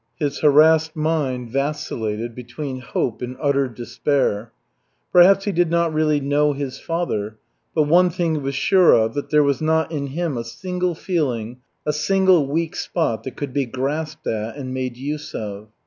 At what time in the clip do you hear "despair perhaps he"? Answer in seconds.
3.67-5.51